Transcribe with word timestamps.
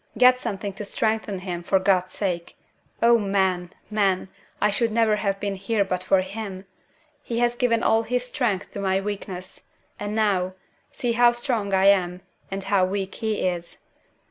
"Get 0.17 0.39
something 0.39 0.73
to 0.73 0.83
strengthen 0.83 1.37
him, 1.37 1.61
for 1.61 1.77
God's 1.77 2.11
sake! 2.11 2.57
Oh, 3.03 3.19
men! 3.19 3.69
men! 3.91 4.29
I 4.59 4.71
should 4.71 4.91
never 4.91 5.17
have 5.17 5.39
been 5.39 5.53
here 5.53 5.85
but 5.85 6.03
for 6.03 6.21
him! 6.21 6.65
He 7.21 7.37
has 7.37 7.53
given 7.55 7.83
all 7.83 8.01
his 8.01 8.25
strength 8.25 8.71
to 8.71 8.79
my 8.79 8.99
weakness; 8.99 9.69
and 9.99 10.15
now, 10.15 10.55
see 10.91 11.11
how 11.11 11.33
strong 11.33 11.71
I 11.75 11.85
am, 11.85 12.21
and 12.49 12.63
how 12.63 12.83
weak 12.83 13.13
he 13.13 13.41
is! 13.45 13.77